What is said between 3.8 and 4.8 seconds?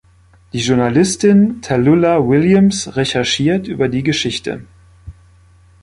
die Geschichte.